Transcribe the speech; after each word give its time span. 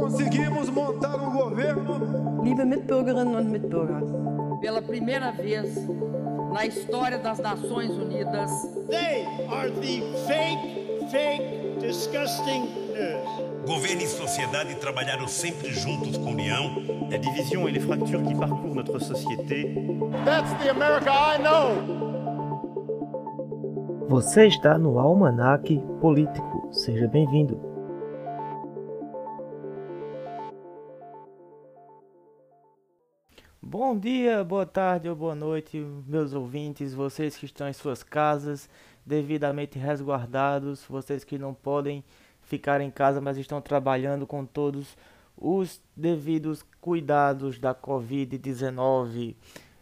Conseguimos 0.00 0.70
montar 0.70 1.16
um 1.16 1.32
governo. 1.36 2.42
Liebe 2.44 2.64
Mitbürgerinnen 2.64 3.34
und 3.34 3.50
Mitbürger. 3.50 4.00
Pela 4.60 4.80
primeira 4.80 5.32
vez 5.32 5.74
na 6.52 6.64
história 6.64 7.18
das 7.18 7.38
Nações 7.40 7.90
Unidas. 7.90 8.50
They 8.88 9.26
are 9.50 9.70
the 9.70 10.02
fake, 10.26 11.10
fake, 11.10 11.80
disgusting 11.80 12.62
news. 12.94 13.66
Governo 13.66 14.02
e 14.02 14.06
sociedade 14.06 14.76
trabalharam 14.76 15.26
sempre 15.26 15.72
juntos 15.72 16.16
com 16.16 16.30
união. 16.30 16.76
La 17.10 17.18
division 17.18 17.68
et 17.68 17.72
les 17.72 17.80
fractures 17.80 18.22
qui 18.26 18.34
parcourent 18.34 18.74
notre 18.76 18.98
société. 19.00 19.74
That's 20.24 20.52
the 20.62 20.70
America 20.70 21.10
I 21.10 21.38
know. 21.42 22.08
Você 24.08 24.46
está 24.46 24.78
no 24.78 24.98
Almanac 24.98 25.76
Político. 26.00 26.68
Seja 26.72 27.06
bem-vindo. 27.08 27.67
Bom 33.70 33.98
dia, 33.98 34.42
boa 34.42 34.64
tarde 34.64 35.10
ou 35.10 35.14
boa 35.14 35.34
noite, 35.34 35.76
meus 36.06 36.32
ouvintes, 36.32 36.94
vocês 36.94 37.36
que 37.36 37.44
estão 37.44 37.68
em 37.68 37.74
suas 37.74 38.02
casas, 38.02 38.66
devidamente 39.04 39.78
resguardados, 39.78 40.86
vocês 40.88 41.22
que 41.22 41.36
não 41.36 41.52
podem 41.52 42.02
ficar 42.40 42.80
em 42.80 42.90
casa, 42.90 43.20
mas 43.20 43.36
estão 43.36 43.60
trabalhando 43.60 44.26
com 44.26 44.46
todos 44.46 44.96
os 45.36 45.82
devidos 45.94 46.64
cuidados 46.80 47.58
da 47.58 47.74
Covid-19. 47.74 49.36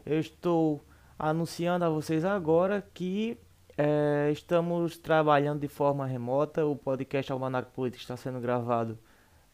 Eu 0.04 0.18
estou 0.18 0.84
anunciando 1.16 1.84
a 1.84 1.88
vocês 1.88 2.24
agora 2.24 2.84
que 2.92 3.38
é, 3.78 4.30
estamos 4.32 4.98
trabalhando 4.98 5.60
de 5.60 5.68
forma 5.68 6.04
remota. 6.04 6.66
O 6.66 6.74
podcast 6.74 7.30
Almanac 7.30 7.70
Político 7.70 8.02
está 8.02 8.16
sendo 8.16 8.40
gravado 8.40 8.98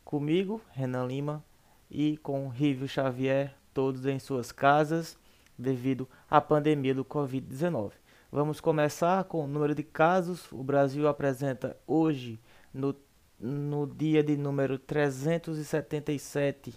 comigo, 0.03 0.59
Renan 0.71 1.07
Lima, 1.07 1.45
e 1.91 2.17
com 2.17 2.49
Rívio 2.49 2.89
Xavier, 2.89 3.55
todos 3.73 4.07
em 4.07 4.19
suas 4.19 4.53
casas, 4.53 5.19
devido 5.59 6.09
à 6.31 6.41
pandemia 6.41 6.95
do 6.95 7.05
Covid-19. 7.05 7.93
Vamos 8.31 8.61
começar 8.61 9.25
com 9.25 9.45
o 9.45 9.47
número 9.47 9.75
de 9.75 9.83
casos. 9.83 10.51
O 10.53 10.63
Brasil 10.63 11.07
apresenta 11.07 11.77
hoje, 11.87 12.41
no, 12.73 12.97
no 13.39 13.87
dia 13.87 14.23
de 14.23 14.37
número 14.37 14.79
377 14.79 16.75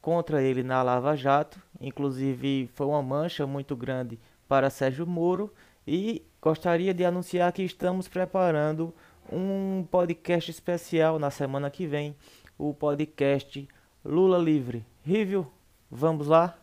contra 0.04 0.44
ele 0.44 0.64
na 0.64 0.84
Lava 0.84 1.16
Jato. 1.16 1.58
Inclusive, 1.80 2.70
foi 2.76 2.86
uma 2.86 3.02
mancha 3.02 3.48
muito 3.48 3.74
grande 3.74 4.20
para 4.50 4.70
Sérgio 4.70 5.08
Moro. 5.08 5.52
E 5.88 6.22
gostaria 6.42 6.94
de 6.94 7.06
anunciar 7.06 7.54
que 7.54 7.64
estamos 7.64 8.10
preparando 8.10 8.94
um 9.32 9.88
podcast 9.90 10.52
especial 10.52 11.18
na 11.18 11.32
semana 11.32 11.72
que 11.72 11.88
vem 11.88 12.14
o 12.58 12.74
podcast 12.74 13.66
Lula 14.04 14.38
Livre. 14.38 14.86
Rívio, 15.06 15.48
vamos 15.90 16.28
lá? 16.28 16.58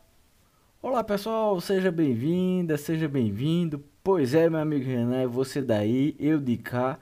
Olá 0.83 1.03
pessoal, 1.03 1.59
seja 1.62 1.91
bem-vinda, 1.91 2.77
seja 2.77 3.09
bem-vindo. 3.09 3.83
Pois 4.05 4.34
é, 4.34 4.51
meu 4.51 4.61
amigo 4.61 4.84
Renan, 4.84 5.22
é 5.22 5.27
você 5.27 5.62
daí, 5.62 6.15
eu 6.19 6.39
de 6.39 6.59
cá. 6.59 6.99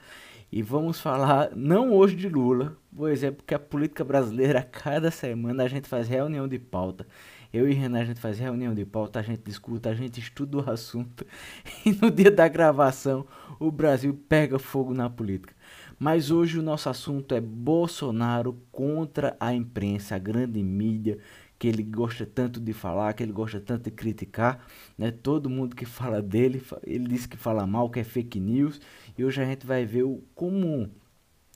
E 0.51 0.63
vamos 0.63 0.99
falar 0.99 1.55
não 1.55 1.93
hoje 1.93 2.15
de 2.15 2.27
Lula, 2.27 2.75
pois 2.95 3.23
é 3.23 3.29
porque 3.29 3.53
a 3.53 3.59
política 3.59 4.03
brasileira, 4.03 4.63
cada 4.71 5.11
semana 5.11 5.63
a 5.63 5.67
gente 5.67 5.87
faz 5.87 6.07
reunião 6.07 6.47
de 6.47 6.57
pauta. 6.57 7.05
Eu 7.53 7.69
e 7.69 7.73
Renan 7.73 8.01
a 8.01 8.05
gente 8.05 8.19
faz 8.19 8.39
reunião 8.39 8.73
de 8.73 8.83
pauta, 8.83 9.19
a 9.19 9.21
gente 9.21 9.43
discuta, 9.43 9.89
a 9.89 9.93
gente 9.93 10.19
estuda 10.19 10.57
o 10.57 10.65
assunto. 10.69 11.23
E 11.85 11.91
no 11.91 12.09
dia 12.09 12.31
da 12.31 12.47
gravação, 12.47 13.27
o 13.59 13.71
Brasil 13.71 14.19
pega 14.27 14.57
fogo 14.57 14.91
na 14.91 15.07
política. 15.07 15.53
Mas 15.99 16.31
hoje 16.31 16.57
o 16.57 16.63
nosso 16.63 16.89
assunto 16.89 17.35
é 17.35 17.41
Bolsonaro 17.41 18.57
contra 18.71 19.35
a 19.39 19.53
imprensa, 19.53 20.15
a 20.15 20.19
grande 20.19 20.63
mídia, 20.63 21.19
que 21.59 21.67
ele 21.67 21.83
gosta 21.83 22.25
tanto 22.25 22.59
de 22.59 22.71
falar, 22.71 23.13
que 23.13 23.21
ele 23.21 23.33
gosta 23.33 23.59
tanto 23.59 23.83
de 23.83 23.91
criticar, 23.91 24.65
né? 24.97 25.11
Todo 25.11 25.49
mundo 25.49 25.75
que 25.75 25.85
fala 25.85 26.21
dele, 26.21 26.63
ele 26.83 27.09
diz 27.09 27.25
que 27.25 27.35
fala 27.35 27.67
mal, 27.67 27.89
que 27.89 27.99
é 27.99 28.03
fake 28.03 28.39
news, 28.39 28.79
e 29.17 29.25
hoje 29.25 29.41
a 29.41 29.45
gente 29.45 29.67
vai 29.67 29.85
ver 29.85 30.03
o, 30.03 30.23
como 30.33 30.89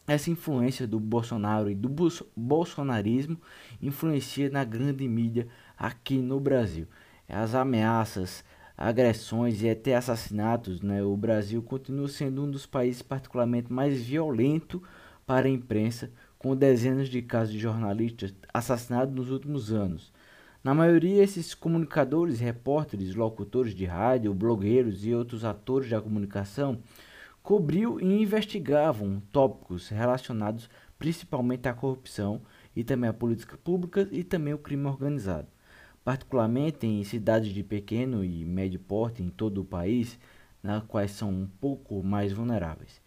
essa 0.06 0.30
influência 0.30 0.86
do 0.86 1.00
Bolsonaro 1.00 1.72
e 1.72 1.76
do 1.76 1.90
bolsonarismo 2.36 3.40
influencia 3.82 4.50
na 4.50 4.66
grande 4.66 5.08
mídia 5.08 5.48
aqui 5.78 6.18
no 6.18 6.38
Brasil. 6.38 6.86
As 7.28 7.56
ameaças, 7.56 8.44
agressões 8.78 9.62
e 9.62 9.70
até 9.70 9.96
assassinatos, 9.96 10.82
né? 10.82 11.02
O 11.02 11.16
Brasil 11.16 11.64
continua 11.64 12.10
sendo 12.10 12.44
um 12.44 12.52
dos 12.52 12.66
países 12.66 13.02
particularmente 13.02 13.72
mais 13.72 14.02
violento 14.02 14.84
para 15.26 15.48
a 15.48 15.50
imprensa, 15.50 16.12
com 16.44 16.58
dezenas 16.58 17.08
de 17.08 17.22
casos 17.22 17.54
de 17.54 17.60
jornalistas 17.60 18.34
assassinados 18.54 19.16
nos 19.16 19.32
últimos 19.32 19.72
anos. 19.72 20.12
Na 20.62 20.74
maioria, 20.74 21.24
esses 21.24 21.56
comunicadores, 21.56 22.42
repórteres, 22.42 23.16
locutores 23.16 23.74
de 23.74 23.86
rádio, 23.86 24.34
blogueiros 24.34 25.06
e 25.06 25.16
outros 25.16 25.46
atores 25.46 25.90
da 25.90 26.02
comunicação 26.02 26.80
cobriu 27.42 27.98
e 27.98 28.22
investigavam 28.22 29.24
tópicos 29.32 29.88
relacionados 29.88 30.70
principalmente 31.00 31.70
à 31.70 31.74
corrupção 31.74 32.42
e 32.76 32.84
também 32.84 33.10
à 33.10 33.14
política 33.14 33.58
pública 33.58 34.06
e 34.12 34.22
também 34.22 34.52
ao 34.52 34.60
crime 34.60 34.86
organizado. 34.86 35.48
Particularmente 36.04 36.86
em 36.86 37.06
cidades 37.06 37.54
de 37.54 37.64
pequeno 37.64 38.22
e 38.24 38.44
médio 38.44 38.82
porte 38.82 39.24
em 39.24 39.30
todo 39.30 39.62
o 39.62 39.66
país, 39.66 40.20
nas 40.62 40.84
quais 40.84 41.12
são 41.12 41.30
um 41.30 41.48
pouco 41.62 42.04
mais 42.04 42.34
vulneráveis. 42.34 43.03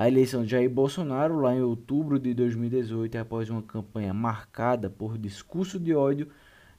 A 0.00 0.08
eleição 0.08 0.42
de 0.42 0.52
Jair 0.52 0.70
Bolsonaro, 0.70 1.40
lá 1.40 1.54
em 1.54 1.60
outubro 1.60 2.18
de 2.18 2.32
2018, 2.32 3.18
após 3.18 3.50
uma 3.50 3.60
campanha 3.60 4.14
marcada 4.14 4.88
por 4.88 5.18
discurso 5.18 5.78
de 5.78 5.94
ódio, 5.94 6.30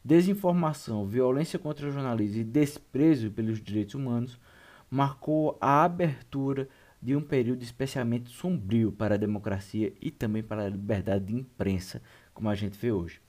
desinformação, 0.03 1.05
violência 1.05 1.59
contra 1.59 1.91
jornalistas 1.91 2.37
e 2.37 2.43
desprezo 2.43 3.29
pelos 3.29 3.61
direitos 3.61 3.93
humanos, 3.93 4.39
marcou 4.89 5.55
a 5.61 5.83
abertura 5.83 6.67
de 6.99 7.15
um 7.15 7.21
período 7.21 7.61
especialmente 7.61 8.31
sombrio 8.31 8.91
para 8.91 9.13
a 9.13 9.19
democracia 9.19 9.93
e 10.01 10.09
também 10.09 10.41
para 10.41 10.65
a 10.65 10.69
liberdade 10.69 11.25
de 11.25 11.35
imprensa, 11.35 12.01
como 12.33 12.49
a 12.49 12.55
gente 12.55 12.75
vê 12.75 12.91
hoje. 12.91 13.21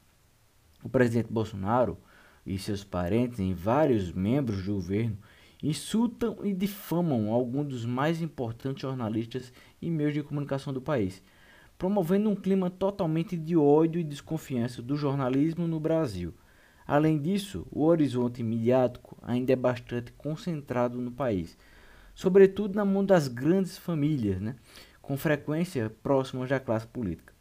O 0.82 0.88
presidente 0.88 1.30
Bolsonaro 1.30 1.98
e 2.46 2.58
seus 2.58 2.82
parentes 2.82 3.40
e 3.40 3.52
vários 3.52 4.10
membros 4.10 4.64
do 4.64 4.72
governo 4.72 5.18
insultam 5.62 6.38
e 6.42 6.52
difamam 6.52 7.32
alguns 7.32 7.68
dos 7.68 7.84
mais 7.84 8.20
importantes 8.20 8.82
jornalistas 8.82 9.52
e 9.80 9.90
meios 9.90 10.14
de 10.14 10.22
comunicação 10.22 10.72
do 10.72 10.80
país, 10.80 11.22
promovendo 11.78 12.28
um 12.28 12.36
clima 12.36 12.70
totalmente 12.70 13.36
de 13.36 13.56
ódio 13.56 14.00
e 14.00 14.04
desconfiança 14.04 14.82
do 14.82 14.96
jornalismo 14.96 15.66
no 15.66 15.78
Brasil. 15.78 16.34
Além 16.86 17.18
disso, 17.18 17.66
o 17.70 17.84
horizonte 17.84 18.42
midiático 18.42 19.16
ainda 19.22 19.52
é 19.52 19.56
bastante 19.56 20.12
concentrado 20.12 21.00
no 21.00 21.12
país 21.12 21.56
sobretudo 22.14 22.74
na 22.74 22.84
mão 22.84 23.04
das 23.04 23.28
grandes 23.28 23.78
famílias, 23.78 24.40
né, 24.40 24.56
com 25.00 25.16
frequência 25.16 25.90
próximas 26.02 26.48
da 26.48 26.60
classe 26.60 26.86
política. 26.86 27.32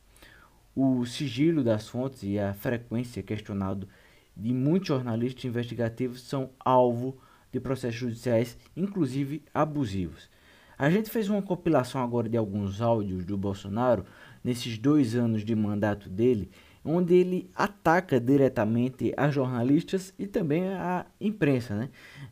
O 0.76 1.06
sigilo 1.06 1.64
das 1.64 1.88
fontes 1.88 2.24
e 2.24 2.40
a 2.40 2.54
frequência 2.54 3.22
questionado 3.22 3.88
de 4.36 4.54
muitos 4.54 4.88
jornalistas 4.88 5.44
investigativos 5.44 6.22
são 6.22 6.52
alvo 6.60 7.18
de 7.18 7.31
processos 7.60 8.00
judiciais, 8.00 8.58
inclusive 8.76 9.44
abusivos. 9.54 10.30
A 10.78 10.90
gente 10.90 11.10
fez 11.10 11.30
uma 11.30 11.42
compilação 11.42 12.02
agora 12.02 12.28
de 12.28 12.38
alguns 12.38 12.82
áudios 12.82 13.24
do 13.24 13.38
Bolsonaro 13.38 14.06
nesses 14.44 14.78
dois 14.78 15.16
anos 15.16 15.46
de 15.46 15.56
mandato 15.56 16.10
dele 16.10 16.50
onde 16.84 17.14
ele 17.14 17.50
ataca 17.56 18.20
diretamente 18.20 19.14
a 19.16 19.30
jornalistas 19.30 20.14
e 20.18 20.26
também 20.26 20.68
a 20.68 21.06
imprensa, 21.20 21.76
né? 21.76 21.90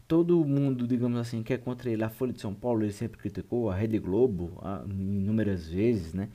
Todo 0.08 0.44
mundo, 0.44 0.88
digamos 0.88 1.20
assim, 1.20 1.44
que 1.44 1.54
é 1.54 1.58
contra 1.58 1.90
ele, 1.90 2.04
a 2.04 2.10
Folha 2.10 2.34
de 2.34 2.42
São 2.42 2.54
Paulo, 2.54 2.84
ele 2.84 2.92
sempre 2.92 3.20
criticou, 3.20 3.70
a 3.70 3.76
Rede 3.76 4.00
Globo, 4.00 4.58
a, 4.62 4.84
inúmeras 4.88 5.68
vezes, 5.68 6.14
né? 6.14 6.30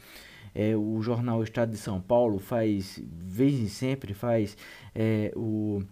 É, 0.55 0.77
o 0.77 1.03
jornal 1.03 1.43
Estado 1.43 1.71
de 1.71 1.77
São 1.77 2.01
Paulo 2.01 2.39
faz, 2.39 3.03
vez 3.13 3.59
em 3.59 3.67
sempre, 3.67 4.15
faz 4.15 4.57
é, 4.95 5.33
o 5.35 5.83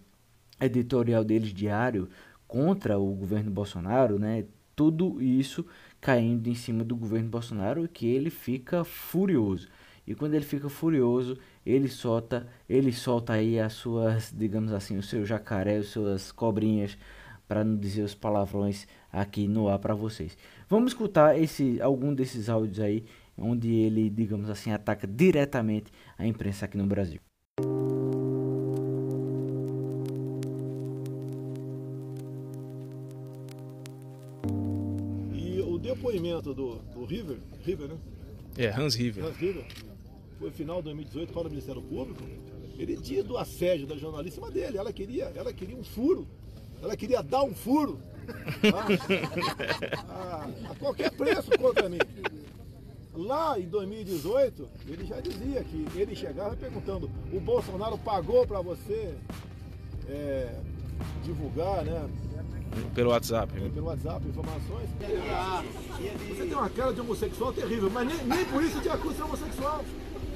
editorial 0.61 1.25
deles 1.25 1.53
diário 1.53 2.07
contra 2.53 2.99
o 2.99 3.15
governo 3.15 3.49
Bolsonaro, 3.49 4.19
né? 4.19 4.45
tudo 4.75 5.19
isso 5.19 5.65
caindo 5.99 6.47
em 6.47 6.53
cima 6.53 6.83
do 6.83 6.95
governo 6.95 7.27
Bolsonaro 7.27 7.87
que 7.87 8.05
ele 8.05 8.29
fica 8.29 8.83
furioso. 8.83 9.67
E 10.05 10.13
quando 10.13 10.35
ele 10.35 10.45
fica 10.45 10.69
furioso, 10.69 11.39
ele 11.65 11.87
solta, 11.87 12.45
ele 12.69 12.91
solta 12.91 13.33
aí 13.33 13.59
as 13.59 13.73
suas, 13.73 14.31
digamos 14.31 14.71
assim, 14.71 14.97
o 14.97 15.01
seu 15.01 15.25
jacaré, 15.25 15.77
as 15.77 15.87
suas 15.87 16.31
cobrinhas, 16.31 16.95
para 17.47 17.63
não 17.63 17.75
dizer 17.75 18.03
os 18.03 18.13
palavrões 18.13 18.85
aqui 19.11 19.47
no 19.47 19.67
ar 19.67 19.79
para 19.79 19.95
vocês. 19.95 20.37
Vamos 20.69 20.91
escutar 20.91 21.39
esse 21.39 21.81
algum 21.81 22.13
desses 22.13 22.49
áudios 22.49 22.79
aí 22.79 23.03
onde 23.35 23.73
ele, 23.73 24.11
digamos 24.11 24.47
assim, 24.47 24.71
ataca 24.71 25.07
diretamente 25.07 25.91
a 26.19 26.27
imprensa 26.27 26.65
aqui 26.65 26.77
no 26.77 26.85
Brasil. 26.85 27.19
Do 37.03 37.05
River, 37.05 37.37
River, 37.63 37.87
né? 37.89 37.97
É, 38.57 38.69
Hans 38.69 38.95
River. 38.95 39.25
Hans 39.25 39.35
River, 39.37 39.65
foi 40.39 40.51
final 40.51 40.77
de 40.77 40.83
2018 40.85 41.33
para 41.33 41.47
o 41.47 41.49
Ministério 41.49 41.81
Público. 41.81 42.23
Ele 42.77 42.97
tinha 42.97 43.23
do 43.23 43.37
assédio 43.37 43.85
da 43.85 43.95
jornalista 43.95 44.49
dele. 44.49 44.77
Ela 44.77 44.91
queria, 44.91 45.25
ela 45.35 45.53
queria 45.53 45.75
um 45.75 45.83
furo. 45.83 46.27
Ela 46.81 46.95
queria 46.95 47.21
dar 47.21 47.43
um 47.43 47.53
furo. 47.53 47.99
A, 48.73 50.07
a, 50.11 50.71
a 50.71 50.75
qualquer 50.75 51.11
preço 51.11 51.51
contra 51.57 51.89
mim. 51.89 51.99
Lá 53.13 53.59
em 53.59 53.67
2018, 53.67 54.67
ele 54.87 55.05
já 55.05 55.19
dizia 55.19 55.63
que 55.63 55.85
ele 55.95 56.15
chegava 56.15 56.55
perguntando: 56.55 57.11
o 57.31 57.39
Bolsonaro 57.39 57.97
pagou 57.97 58.47
para 58.47 58.61
você 58.61 59.13
é, 60.07 60.59
divulgar, 61.23 61.85
né? 61.85 62.09
Pelo 62.93 63.11
WhatsApp. 63.11 63.53
É, 63.55 63.69
pelo 63.69 63.87
WhatsApp, 63.87 64.27
informações. 64.27 64.89
Você 66.29 66.45
tem 66.45 66.53
uma 66.53 66.69
cara 66.69 66.93
de 66.93 67.01
homossexual 67.01 67.53
terrível, 67.53 67.89
mas 67.89 68.07
nem, 68.07 68.17
nem 68.25 68.45
por 68.45 68.63
isso 68.63 68.79
te 68.79 68.89
acusa 68.89 69.15
de 69.15 69.21
homossexual. 69.23 69.83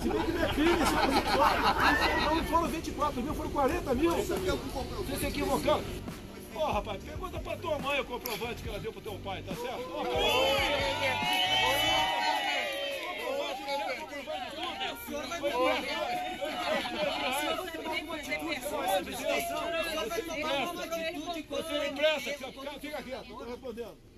Se 0.02 0.10
bem 0.10 0.22
que 0.22 0.32
não 0.32 0.44
é 0.44 0.54
crime 0.54 0.78
ser 0.78 0.96
homossexual. 1.04 2.36
Não 2.36 2.44
foram 2.46 2.68
24 2.68 3.22
mil, 3.24 3.34
foram 3.34 3.50
40 3.50 3.96
mil. 3.96 4.12
Você 4.12 5.16
se 5.18 5.26
equivocou. 5.26 5.82
Ô 6.56 6.60
oh, 6.60 6.72
rapaz, 6.72 7.04
pergunta 7.04 7.40
pra 7.40 7.56
tua 7.58 7.78
mãe 7.78 8.00
o 8.00 8.06
comprovante 8.06 8.64
que 8.64 8.70
ela 8.70 8.80
deu 8.80 8.92
pro 8.92 9.02
teu 9.02 9.14
pai, 9.24 9.44
tá 9.44 9.54
certo? 9.54 9.86
Oh, 9.94 10.04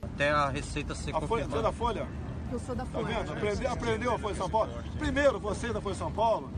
Até 0.02 0.32
a 0.32 0.50
receita 0.50 0.96
ser 0.96 1.16
a 1.16 1.22
Folha, 1.22 1.46
Você 1.46 1.58
é 1.58 1.62
da 1.62 1.72
Folha? 1.72 2.08
Eu 2.52 2.60
sou 2.60 2.76
da 2.76 2.86
Folha. 2.86 3.08
Tá 3.08 3.22
vendo? 3.22 3.32
Aprendeu, 3.34 3.72
aprendeu 3.72 4.16
a 4.16 4.20
Folha 4.20 4.34
de 4.34 4.40
São 4.40 4.50
Paulo? 4.50 4.84
Primeiro, 4.98 5.40
você 5.40 5.74
da 5.74 5.82
Folha 5.82 5.94
de 5.94 6.00
São 6.00 6.12
Paulo 6.12 6.52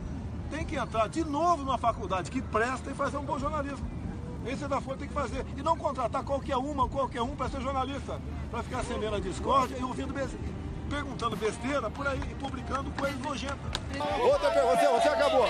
tem 0.50 0.66
que 0.66 0.76
entrar 0.76 1.08
de 1.08 1.24
novo 1.24 1.64
numa 1.64 1.78
faculdade 1.78 2.30
que 2.30 2.42
presta 2.42 2.92
e 2.92 2.94
fazer 2.94 3.18
um 3.18 3.24
bom 3.24 3.40
jornalismo. 3.40 3.90
Esse 4.46 4.64
é 4.64 4.68
da 4.68 4.82
Folha 4.82 4.98
tem 4.98 5.08
que 5.08 5.14
fazer. 5.14 5.46
E 5.58 5.62
não 5.62 5.78
contratar 5.78 6.24
qualquer 6.24 6.58
uma, 6.58 6.88
qualquer 6.90 7.22
um 7.22 7.36
para 7.36 7.50
ser 7.50 7.62
jornalista. 7.62 8.20
Para 8.50 8.64
ficar 8.64 8.84
semendo 8.84 9.16
a 9.16 9.20
discórdia 9.20 9.78
e 9.78 9.84
ouvindo 9.84 10.14
besteira, 10.14 10.46
perguntando 10.92 11.38
besteira 11.38 11.90
por 11.90 12.06
aí 12.06 12.20
e 12.30 12.36
publicando 12.36 12.92
coisas 12.92 13.18
nojentas. 13.20 13.58
Outra 14.22 14.52
pergunta, 14.52 14.76
você, 14.76 14.88
você 14.88 15.08
acabou. 15.08 15.48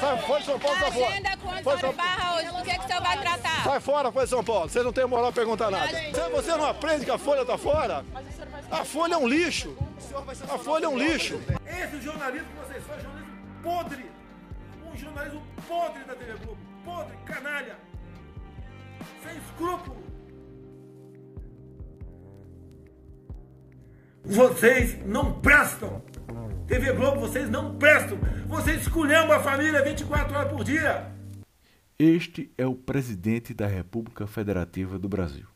Sai, 0.00 0.18
foi 0.18 0.38
de 0.38 0.44
São 0.44 0.58
Paulo, 0.58 0.78
sai 0.78 0.92
fora. 0.92 1.06
agenda 1.06 1.36
com 1.38 1.50
Antônio 1.50 1.92
Barra 1.94 2.36
hoje, 2.36 2.48
do 2.48 2.62
que, 2.62 2.78
que 2.78 2.84
o 2.84 2.86
senhor 2.86 3.02
vai 3.02 3.20
tratar? 3.20 3.64
Sai 3.64 3.80
fora, 3.80 4.12
foi 4.12 4.24
de 4.24 4.30
São 4.30 4.44
Paulo. 4.44 4.68
Você 4.68 4.82
não 4.82 4.92
tem 4.92 5.06
moral 5.06 5.32
pra 5.32 5.42
perguntar 5.42 5.70
nada. 5.70 5.88
Você, 6.32 6.56
não 6.56 6.66
aprende 6.66 7.06
que 7.06 7.10
a 7.10 7.18
Folha 7.18 7.44
tá 7.44 7.56
fora? 7.56 8.04
A 8.70 8.84
Folha 8.84 9.14
é 9.14 9.16
um 9.16 9.26
lixo. 9.26 9.74
A 10.48 10.58
Folha 10.58 10.84
é 10.84 10.88
um 10.88 10.98
lixo. 10.98 11.40
Esse 11.66 12.00
jornalismo 12.02 12.48
que 12.48 12.68
vocês 12.68 12.84
fazem, 12.84 13.02
jornalismo 13.02 13.32
podre. 13.62 14.10
Um 14.92 14.96
jornalismo 14.96 15.42
podre 15.66 16.04
da 16.04 16.14
TV 16.14 16.34
Globo. 16.44 16.58
Podre, 16.84 17.16
canalha 17.24 17.76
sem 19.22 19.36
escrúpulo. 19.36 20.09
Vocês 24.30 24.96
não 25.04 25.40
prestam. 25.40 26.00
TV 26.68 26.92
Globo, 26.92 27.20
vocês 27.20 27.50
não 27.50 27.74
prestam. 27.74 28.16
Vocês 28.46 28.82
escolhemos 28.82 29.32
a 29.32 29.40
família 29.40 29.82
24 29.82 30.36
horas 30.36 30.52
por 30.52 30.62
dia. 30.62 31.10
Este 31.98 32.48
é 32.56 32.64
o 32.64 32.76
presidente 32.76 33.52
da 33.52 33.66
República 33.66 34.28
Federativa 34.28 35.00
do 35.00 35.08
Brasil. 35.08 35.46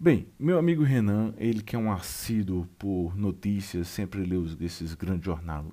Bem, 0.00 0.26
meu 0.40 0.58
amigo 0.58 0.82
Renan, 0.82 1.34
ele 1.36 1.62
que 1.62 1.76
é 1.76 1.78
um 1.78 1.92
assíduo 1.92 2.66
por 2.78 3.14
notícias, 3.14 3.88
sempre 3.88 4.24
lê 4.24 4.36
esses 4.64 4.94
grandes 4.94 5.26
jornais, 5.26 5.66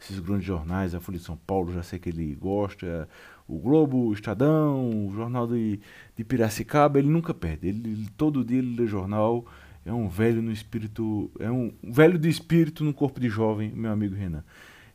esses 0.00 0.18
grandes 0.18 0.46
jornais, 0.46 0.94
a 0.94 1.00
Folha 1.00 1.18
de 1.18 1.24
São 1.24 1.36
Paulo, 1.36 1.74
já 1.74 1.82
sei 1.82 1.98
que 1.98 2.08
ele 2.08 2.34
gosta, 2.34 3.06
o 3.46 3.58
Globo, 3.58 3.98
o 3.98 4.14
Estadão, 4.14 5.06
o 5.06 5.12
Jornal 5.14 5.46
de, 5.46 5.78
de 6.16 6.24
Piracicaba, 6.24 6.98
ele 6.98 7.08
nunca 7.08 7.34
perde. 7.34 7.68
Ele, 7.68 8.08
todo 8.16 8.42
dia 8.42 8.58
ele 8.58 8.74
lê 8.74 8.86
jornal, 8.86 9.44
é 9.86 9.92
um 9.92 10.08
velho 10.08 10.42
no 10.42 10.50
espírito, 10.50 11.30
é 11.38 11.48
um 11.48 11.72
velho 11.80 12.18
de 12.18 12.28
espírito 12.28 12.82
no 12.82 12.92
corpo 12.92 13.20
de 13.20 13.28
jovem, 13.28 13.70
meu 13.70 13.92
amigo 13.92 14.16
Renan. 14.16 14.44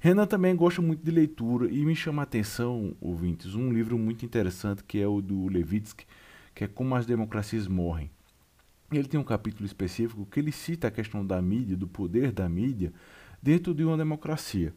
Renan 0.01 0.27
também 0.27 0.53
gosta 0.53 0.81
muito 0.81 1.01
de 1.01 1.09
leitura 1.09 1.71
e 1.71 1.85
me 1.85 1.95
chama 1.95 2.21
a 2.21 2.23
atenção, 2.23 2.93
ouvintes, 2.99 3.55
um 3.55 3.71
livro 3.71 3.97
muito 3.97 4.25
interessante 4.25 4.83
que 4.83 4.99
é 4.99 5.07
o 5.07 5.21
do 5.21 5.47
Levitsky, 5.47 6.05
que 6.53 6.65
é 6.65 6.67
Como 6.67 6.93
as 6.93 7.05
Democracias 7.05 7.69
Morrem. 7.69 8.11
Ele 8.91 9.07
tem 9.07 9.17
um 9.17 9.23
capítulo 9.23 9.65
específico 9.65 10.27
que 10.29 10.41
ele 10.41 10.51
cita 10.51 10.89
a 10.89 10.91
questão 10.91 11.25
da 11.25 11.41
mídia, 11.41 11.77
do 11.77 11.87
poder 11.87 12.33
da 12.33 12.49
mídia 12.49 12.91
dentro 13.41 13.73
de 13.73 13.85
uma 13.85 13.95
democracia. 13.95 14.73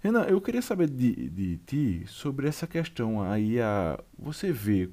Renan, 0.00 0.22
eu 0.26 0.40
queria 0.40 0.62
saber 0.62 0.88
de, 0.88 1.28
de 1.28 1.56
ti 1.66 2.04
sobre 2.06 2.46
essa 2.46 2.68
questão 2.68 3.20
aí, 3.20 3.60
a, 3.60 3.98
você 4.16 4.52
vê 4.52 4.88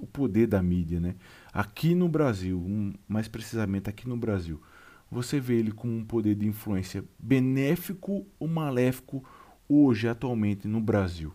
o 0.00 0.06
poder 0.06 0.46
da 0.46 0.62
mídia, 0.62 1.00
né? 1.00 1.14
Aqui 1.58 1.92
no 1.92 2.08
Brasil, 2.08 2.64
mais 3.08 3.26
precisamente 3.26 3.90
aqui 3.90 4.08
no 4.08 4.16
Brasil, 4.16 4.62
você 5.10 5.40
vê 5.40 5.54
ele 5.56 5.72
com 5.72 5.88
um 5.88 6.04
poder 6.04 6.36
de 6.36 6.46
influência 6.46 7.02
benéfico 7.18 8.24
ou 8.38 8.46
maléfico 8.46 9.24
hoje, 9.68 10.06
atualmente, 10.06 10.68
no 10.68 10.80
Brasil? 10.80 11.34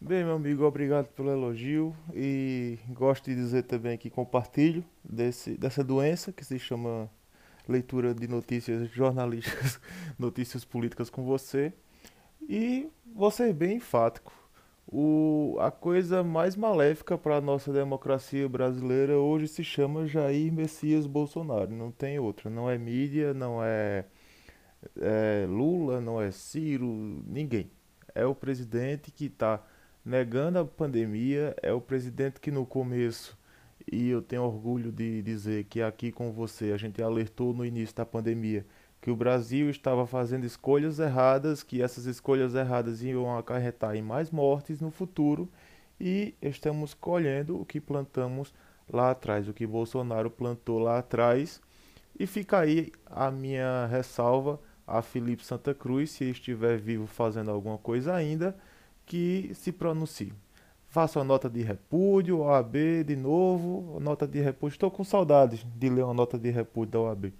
Bem, 0.00 0.22
meu 0.22 0.36
amigo, 0.36 0.62
obrigado 0.62 1.08
pelo 1.08 1.32
elogio 1.32 1.96
e 2.14 2.78
gosto 2.90 3.24
de 3.24 3.34
dizer 3.34 3.64
também 3.64 3.98
que 3.98 4.08
compartilho 4.08 4.84
desse, 5.02 5.58
dessa 5.58 5.82
doença 5.82 6.32
que 6.32 6.44
se 6.44 6.56
chama 6.56 7.10
leitura 7.68 8.14
de 8.14 8.28
notícias 8.28 8.88
jornalísticas, 8.88 9.80
notícias 10.16 10.64
políticas 10.64 11.10
com 11.10 11.24
você. 11.24 11.72
E 12.48 12.88
vou 13.04 13.32
ser 13.32 13.52
bem 13.52 13.78
enfático. 13.78 14.32
O, 14.90 15.58
a 15.60 15.70
coisa 15.70 16.24
mais 16.24 16.56
maléfica 16.56 17.18
para 17.18 17.36
a 17.36 17.40
nossa 17.42 17.70
democracia 17.70 18.48
brasileira 18.48 19.18
hoje 19.18 19.46
se 19.46 19.62
chama 19.62 20.06
Jair 20.06 20.50
Messias 20.50 21.06
Bolsonaro. 21.06 21.70
Não 21.70 21.90
tem 21.90 22.18
outra. 22.18 22.48
Não 22.48 22.70
é 22.70 22.78
mídia, 22.78 23.34
não 23.34 23.62
é, 23.62 24.06
é 24.98 25.46
Lula, 25.46 26.00
não 26.00 26.20
é 26.20 26.30
Ciro, 26.30 26.86
ninguém. 27.26 27.70
É 28.14 28.24
o 28.24 28.34
presidente 28.34 29.10
que 29.10 29.26
está 29.26 29.62
negando 30.02 30.58
a 30.58 30.64
pandemia, 30.64 31.54
é 31.62 31.70
o 31.70 31.82
presidente 31.82 32.40
que 32.40 32.50
no 32.50 32.64
começo, 32.64 33.38
e 33.92 34.08
eu 34.08 34.22
tenho 34.22 34.42
orgulho 34.42 34.90
de 34.90 35.20
dizer 35.22 35.64
que 35.64 35.82
aqui 35.82 36.10
com 36.10 36.32
você 36.32 36.72
a 36.72 36.78
gente 36.78 37.02
alertou 37.02 37.52
no 37.52 37.64
início 37.64 37.94
da 37.94 38.06
pandemia 38.06 38.64
que 39.00 39.10
o 39.10 39.16
Brasil 39.16 39.70
estava 39.70 40.06
fazendo 40.06 40.44
escolhas 40.44 40.98
erradas, 40.98 41.62
que 41.62 41.82
essas 41.82 42.06
escolhas 42.06 42.54
erradas 42.54 43.02
iam 43.02 43.36
acarretar 43.36 43.94
em 43.94 44.02
mais 44.02 44.30
mortes 44.30 44.80
no 44.80 44.90
futuro 44.90 45.48
e 46.00 46.34
estamos 46.42 46.94
colhendo 46.94 47.60
o 47.60 47.64
que 47.64 47.80
plantamos 47.80 48.52
lá 48.90 49.10
atrás, 49.10 49.48
o 49.48 49.52
que 49.52 49.66
Bolsonaro 49.66 50.30
plantou 50.30 50.78
lá 50.78 50.98
atrás. 50.98 51.60
E 52.18 52.26
fica 52.26 52.58
aí 52.58 52.92
a 53.06 53.30
minha 53.30 53.86
ressalva 53.86 54.58
a 54.86 55.02
Felipe 55.02 55.44
Santa 55.44 55.74
Cruz, 55.74 56.10
se 56.10 56.24
estiver 56.24 56.78
vivo 56.78 57.06
fazendo 57.06 57.50
alguma 57.50 57.78
coisa 57.78 58.14
ainda, 58.14 58.56
que 59.04 59.50
se 59.54 59.70
pronuncie. 59.70 60.32
Faça 60.88 61.18
uma 61.18 61.24
nota 61.24 61.50
de 61.50 61.62
repúdio, 61.62 62.38
OAB 62.38 63.04
de 63.06 63.14
novo, 63.14 64.00
nota 64.00 64.26
de 64.26 64.40
repúdio. 64.40 64.74
Estou 64.74 64.90
com 64.90 65.04
saudades 65.04 65.64
de 65.76 65.90
ler 65.90 66.04
uma 66.04 66.14
nota 66.14 66.38
de 66.38 66.50
repúdio 66.50 66.92
da 66.92 67.00
OAB. 67.00 67.32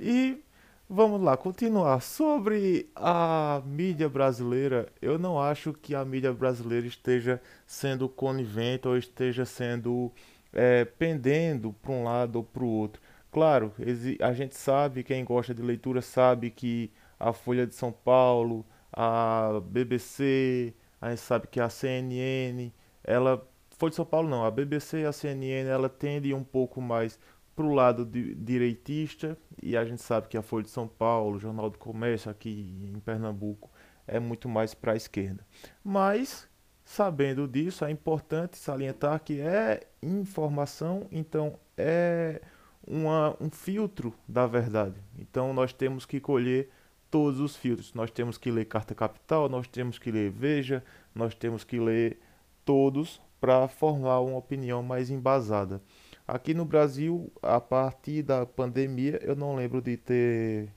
E 0.00 0.42
Vamos 0.90 1.20
lá, 1.20 1.36
continuar. 1.36 2.00
Sobre 2.00 2.88
a 2.96 3.60
mídia 3.66 4.08
brasileira, 4.08 4.88
eu 5.02 5.18
não 5.18 5.38
acho 5.40 5.74
que 5.74 5.94
a 5.94 6.02
mídia 6.04 6.32
brasileira 6.32 6.86
esteja 6.86 7.42
sendo 7.66 8.08
conivente 8.08 8.88
ou 8.88 8.96
esteja 8.96 9.44
sendo 9.44 10.10
é, 10.50 10.86
pendendo 10.86 11.74
para 11.74 11.92
um 11.92 12.04
lado 12.04 12.36
ou 12.36 12.44
para 12.44 12.64
o 12.64 12.68
outro. 12.68 13.02
Claro, 13.30 13.72
a 14.20 14.32
gente 14.32 14.56
sabe, 14.56 15.04
quem 15.04 15.24
gosta 15.24 15.54
de 15.54 15.60
leitura 15.62 16.00
sabe 16.00 16.50
que 16.50 16.90
a 17.20 17.32
Folha 17.34 17.66
de 17.66 17.74
São 17.74 17.92
Paulo, 17.92 18.64
a 18.90 19.60
BBC, 19.66 20.72
a 21.00 21.10
gente 21.10 21.20
sabe 21.20 21.48
que 21.48 21.60
a 21.60 21.68
CNN, 21.68 22.72
ela. 23.04 23.46
Folha 23.76 23.90
de 23.90 23.96
São 23.96 24.06
Paulo 24.06 24.28
não, 24.28 24.44
a 24.44 24.50
BBC 24.50 25.02
e 25.02 25.04
a 25.04 25.12
CNN 25.12 25.68
ela 25.68 25.88
tende 25.88 26.34
um 26.34 26.42
pouco 26.42 26.80
mais 26.80 27.18
para 27.58 27.66
o 27.66 27.74
lado 27.74 28.06
de, 28.06 28.36
direitista, 28.36 29.36
e 29.60 29.76
a 29.76 29.84
gente 29.84 30.00
sabe 30.00 30.28
que 30.28 30.36
a 30.36 30.42
Folha 30.42 30.62
de 30.62 30.70
São 30.70 30.86
Paulo, 30.86 31.34
o 31.34 31.40
Jornal 31.40 31.68
do 31.68 31.76
Comércio 31.76 32.30
aqui 32.30 32.88
em 32.94 33.00
Pernambuco, 33.00 33.68
é 34.06 34.20
muito 34.20 34.48
mais 34.48 34.74
para 34.74 34.92
a 34.92 34.96
esquerda. 34.96 35.44
Mas, 35.82 36.48
sabendo 36.84 37.48
disso, 37.48 37.84
é 37.84 37.90
importante 37.90 38.56
salientar 38.56 39.20
que 39.24 39.40
é 39.40 39.88
informação, 40.00 41.08
então 41.10 41.58
é 41.76 42.40
uma, 42.86 43.36
um 43.40 43.50
filtro 43.50 44.14
da 44.28 44.46
verdade. 44.46 44.94
Então 45.18 45.52
nós 45.52 45.72
temos 45.72 46.06
que 46.06 46.20
colher 46.20 46.70
todos 47.10 47.40
os 47.40 47.56
filtros. 47.56 47.92
Nós 47.92 48.08
temos 48.08 48.38
que 48.38 48.52
ler 48.52 48.66
Carta 48.66 48.94
Capital, 48.94 49.48
nós 49.48 49.66
temos 49.66 49.98
que 49.98 50.12
ler 50.12 50.30
Veja, 50.30 50.84
nós 51.12 51.34
temos 51.34 51.64
que 51.64 51.80
ler 51.80 52.20
todos 52.64 53.20
para 53.40 53.66
formar 53.66 54.20
uma 54.20 54.38
opinião 54.38 54.80
mais 54.80 55.10
embasada. 55.10 55.82
Aqui 56.28 56.52
no 56.52 56.66
Brasil, 56.66 57.32
a 57.40 57.58
partir 57.58 58.22
da 58.22 58.44
pandemia, 58.44 59.18
eu 59.22 59.34
não 59.34 59.56
lembro 59.56 59.80
de 59.80 59.96
ter 59.96 60.68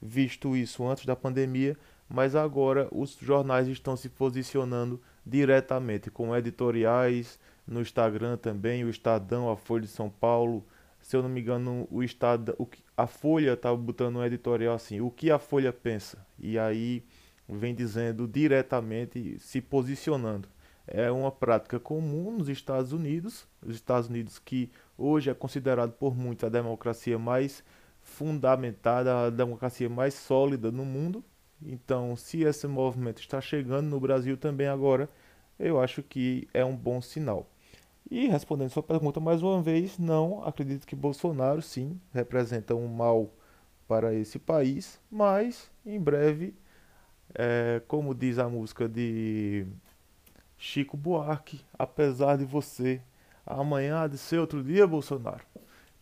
visto 0.00 0.56
isso 0.56 0.82
antes 0.88 1.04
da 1.04 1.14
pandemia, 1.14 1.76
mas 2.08 2.34
agora 2.34 2.88
os 2.90 3.14
jornais 3.20 3.68
estão 3.68 3.98
se 3.98 4.08
posicionando 4.08 4.98
diretamente 5.26 6.10
com 6.10 6.34
editoriais 6.34 7.38
no 7.66 7.82
Instagram 7.82 8.38
também, 8.38 8.82
o 8.82 8.88
Estadão, 8.88 9.50
a 9.50 9.58
Folha 9.58 9.82
de 9.82 9.88
São 9.88 10.08
Paulo, 10.08 10.64
se 11.02 11.14
eu 11.14 11.22
não 11.22 11.28
me 11.28 11.42
engano, 11.42 11.86
o 11.90 12.02
Estado, 12.02 12.54
o, 12.58 12.66
a 12.96 13.06
Folha 13.06 13.52
estava 13.52 13.76
botando 13.76 14.16
um 14.16 14.24
editorial 14.24 14.74
assim, 14.74 15.02
o 15.02 15.10
que 15.10 15.30
a 15.30 15.38
Folha 15.38 15.70
pensa? 15.70 16.26
E 16.38 16.58
aí 16.58 17.04
vem 17.46 17.74
dizendo 17.74 18.26
diretamente, 18.26 19.38
se 19.38 19.60
posicionando 19.60 20.48
é 20.88 21.10
uma 21.10 21.30
prática 21.30 21.78
comum 21.78 22.30
nos 22.36 22.48
Estados 22.48 22.92
Unidos, 22.92 23.46
os 23.62 23.74
Estados 23.74 24.08
Unidos 24.08 24.38
que 24.38 24.70
hoje 24.96 25.30
é 25.30 25.34
considerado 25.34 25.92
por 25.92 26.16
muitos 26.16 26.44
a 26.44 26.48
democracia 26.48 27.18
mais 27.18 27.62
fundamentada, 28.00 29.26
a 29.26 29.30
democracia 29.30 29.88
mais 29.88 30.14
sólida 30.14 30.72
no 30.72 30.84
mundo. 30.84 31.24
Então, 31.62 32.16
se 32.16 32.42
esse 32.42 32.66
movimento 32.66 33.20
está 33.20 33.40
chegando 33.40 33.88
no 33.88 34.00
Brasil 34.00 34.36
também 34.36 34.66
agora, 34.66 35.08
eu 35.58 35.80
acho 35.80 36.02
que 36.02 36.48
é 36.54 36.64
um 36.64 36.76
bom 36.76 37.00
sinal. 37.00 37.50
E 38.10 38.26
respondendo 38.26 38.70
sua 38.70 38.82
pergunta 38.82 39.20
mais 39.20 39.42
uma 39.42 39.60
vez, 39.60 39.98
não 39.98 40.42
acredito 40.44 40.86
que 40.86 40.96
Bolsonaro 40.96 41.60
sim 41.60 42.00
representa 42.12 42.74
um 42.74 42.88
mal 42.88 43.30
para 43.86 44.14
esse 44.14 44.38
país, 44.38 44.98
mas 45.10 45.70
em 45.84 46.00
breve, 46.00 46.54
é, 47.34 47.82
como 47.86 48.14
diz 48.14 48.38
a 48.38 48.48
música 48.48 48.88
de 48.88 49.66
Chico 50.58 50.96
Buarque, 50.96 51.60
apesar 51.78 52.36
de 52.36 52.44
você, 52.44 53.00
amanhã 53.46 54.02
há 54.02 54.08
de 54.08 54.18
ser 54.18 54.40
outro 54.40 54.62
dia, 54.62 54.86
Bolsonaro. 54.86 55.42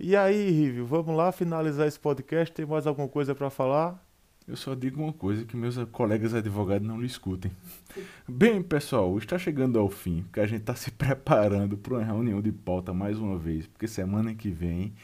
E 0.00 0.16
aí, 0.16 0.50
Rívio, 0.50 0.86
vamos 0.86 1.14
lá 1.14 1.30
finalizar 1.30 1.86
esse 1.86 2.00
podcast? 2.00 2.54
Tem 2.54 2.64
mais 2.64 2.86
alguma 2.86 3.06
coisa 3.06 3.34
para 3.34 3.50
falar? 3.50 4.02
Eu 4.48 4.56
só 4.56 4.74
digo 4.74 5.02
uma 5.02 5.12
coisa 5.12 5.44
que 5.44 5.56
meus 5.56 5.76
colegas 5.90 6.32
advogados 6.32 6.86
não 6.86 7.00
lhe 7.00 7.06
escutem. 7.06 7.50
Bem, 8.26 8.62
pessoal, 8.62 9.18
está 9.18 9.38
chegando 9.38 9.78
ao 9.78 9.90
fim, 9.90 10.22
porque 10.22 10.40
a 10.40 10.46
gente 10.46 10.60
está 10.60 10.74
se 10.74 10.90
preparando 10.92 11.76
para 11.76 11.94
uma 11.94 12.04
reunião 12.04 12.40
de 12.40 12.52
pauta 12.52 12.94
mais 12.94 13.18
uma 13.18 13.36
vez, 13.36 13.66
porque 13.66 13.86
semana 13.86 14.34
que 14.34 14.50
vem 14.50 14.94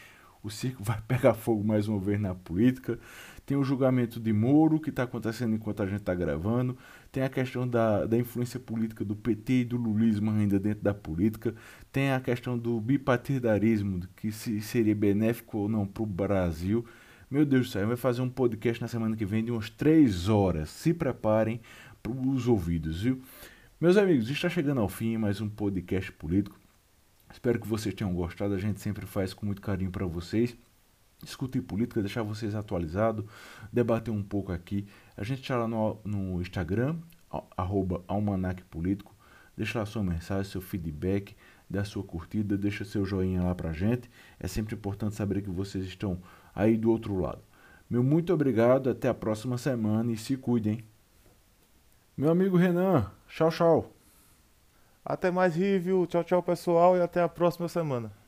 o 0.42 0.50
circo 0.50 0.82
vai 0.82 1.00
pegar 1.06 1.34
fogo 1.34 1.62
mais 1.62 1.88
uma 1.88 1.98
vez 1.98 2.20
na 2.20 2.34
política. 2.34 2.98
Tem 3.46 3.56
o 3.56 3.64
julgamento 3.64 4.18
de 4.18 4.32
Moro, 4.32 4.80
que 4.80 4.90
está 4.90 5.04
acontecendo 5.04 5.54
enquanto 5.54 5.82
a 5.82 5.86
gente 5.86 6.00
está 6.00 6.14
gravando. 6.14 6.76
Tem 7.12 7.22
a 7.22 7.28
questão 7.28 7.68
da, 7.68 8.06
da 8.06 8.16
influência 8.16 8.58
política 8.58 9.04
do 9.04 9.14
PT 9.14 9.52
e 9.52 9.64
do 9.64 9.76
lulismo 9.76 10.30
ainda 10.30 10.58
dentro 10.58 10.82
da 10.82 10.94
política. 10.94 11.54
Tem 11.92 12.10
a 12.10 12.18
questão 12.18 12.58
do 12.58 12.80
bipartidarismo, 12.80 14.00
que 14.16 14.32
se 14.32 14.62
seria 14.62 14.94
benéfico 14.94 15.58
ou 15.58 15.68
não 15.68 15.86
para 15.86 16.02
o 16.02 16.06
Brasil. 16.06 16.86
Meu 17.30 17.44
Deus 17.44 17.66
do 17.66 17.72
céu, 17.72 17.86
vai 17.86 17.98
fazer 17.98 18.22
um 18.22 18.30
podcast 18.30 18.80
na 18.80 18.88
semana 18.88 19.14
que 19.14 19.26
vem 19.26 19.44
de 19.44 19.52
umas 19.52 19.68
três 19.68 20.30
horas. 20.30 20.70
Se 20.70 20.94
preparem 20.94 21.60
para 22.02 22.12
os 22.12 22.48
ouvidos, 22.48 23.02
viu? 23.02 23.20
Meus 23.78 23.98
amigos, 23.98 24.30
está 24.30 24.48
chegando 24.48 24.80
ao 24.80 24.88
fim 24.88 25.18
mais 25.18 25.38
um 25.38 25.50
podcast 25.50 26.10
político. 26.12 26.58
Espero 27.30 27.60
que 27.60 27.68
vocês 27.68 27.94
tenham 27.94 28.14
gostado. 28.14 28.54
A 28.54 28.58
gente 28.58 28.80
sempre 28.80 29.04
faz 29.04 29.34
com 29.34 29.44
muito 29.44 29.60
carinho 29.60 29.90
para 29.90 30.06
vocês 30.06 30.56
discutir 31.22 31.60
política, 31.60 32.00
deixar 32.00 32.22
vocês 32.22 32.54
atualizados, 32.54 33.24
debater 33.72 34.12
um 34.12 34.22
pouco 34.22 34.52
aqui. 34.52 34.86
A 35.16 35.24
gente 35.24 35.42
está 35.42 35.56
lá 35.56 35.68
no, 35.68 35.98
no 36.04 36.40
Instagram, 36.40 36.96
arroba 37.56 38.02
Almanac 38.08 38.62
Político. 38.64 39.14
Deixa 39.56 39.78
lá 39.78 39.86
sua 39.86 40.02
mensagem, 40.02 40.50
seu 40.50 40.60
feedback, 40.60 41.36
dá 41.68 41.84
sua 41.84 42.02
curtida, 42.02 42.56
deixa 42.56 42.84
seu 42.84 43.04
joinha 43.04 43.42
lá 43.42 43.54
pra 43.54 43.72
gente. 43.72 44.10
É 44.40 44.48
sempre 44.48 44.74
importante 44.74 45.14
saber 45.14 45.42
que 45.42 45.50
vocês 45.50 45.84
estão 45.84 46.18
aí 46.54 46.76
do 46.76 46.90
outro 46.90 47.18
lado. 47.18 47.42
Meu 47.88 48.02
muito 48.02 48.32
obrigado, 48.32 48.88
até 48.88 49.08
a 49.08 49.14
próxima 49.14 49.58
semana 49.58 50.10
e 50.10 50.16
se 50.16 50.36
cuidem. 50.36 50.84
Meu 52.16 52.30
amigo 52.30 52.56
Renan, 52.56 53.10
tchau, 53.28 53.50
tchau. 53.50 53.92
Até 55.04 55.30
mais, 55.30 55.56
Rívio. 55.56 56.06
Tchau, 56.06 56.24
tchau, 56.24 56.42
pessoal, 56.42 56.96
e 56.96 57.00
até 57.00 57.22
a 57.22 57.28
próxima 57.28 57.68
semana. 57.68 58.21